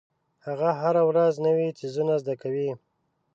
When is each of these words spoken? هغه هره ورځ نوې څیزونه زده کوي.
هغه 0.45 0.69
هره 0.81 1.03
ورځ 1.09 1.33
نوې 1.45 1.67
څیزونه 1.79 2.13
زده 2.21 2.35
کوي. 2.41 2.69